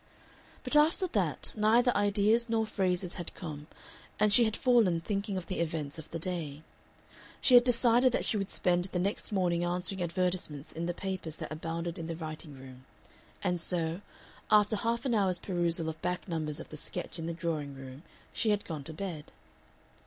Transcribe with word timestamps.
But 0.63 0.75
after 0.75 1.05
that 1.05 1.53
neither 1.55 1.95
ideas 1.95 2.49
nor 2.49 2.65
phrases 2.65 3.13
had 3.13 3.35
come 3.35 3.67
and 4.19 4.33
she 4.33 4.45
had 4.45 4.57
fallen 4.57 4.99
thinking 4.99 5.37
of 5.37 5.45
the 5.45 5.59
events 5.59 5.99
of 5.99 6.09
the 6.09 6.17
day. 6.17 6.63
She 7.39 7.53
had 7.53 7.63
decided 7.63 8.11
that 8.11 8.25
she 8.25 8.35
would 8.35 8.49
spend 8.49 8.85
the 8.85 8.97
next 8.97 9.31
morning 9.31 9.63
answering 9.63 10.01
advertisements 10.01 10.73
in 10.73 10.87
the 10.87 10.95
papers 10.95 11.35
that 11.35 11.51
abounded 11.51 11.99
in 11.99 12.07
the 12.07 12.15
writing 12.15 12.55
room; 12.57 12.85
and 13.43 13.61
so, 13.61 14.01
after 14.49 14.75
half 14.77 15.05
an 15.05 15.13
hour's 15.13 15.37
perusal 15.37 15.87
of 15.87 16.01
back 16.01 16.27
numbers 16.27 16.59
of 16.59 16.69
the 16.69 16.77
Sketch 16.77 17.19
in 17.19 17.27
the 17.27 17.33
drawing 17.35 17.75
room, 17.75 18.01
she 18.33 18.49
had 18.49 18.65
gone 18.65 18.83
to 18.85 18.93
bed. 18.93 19.31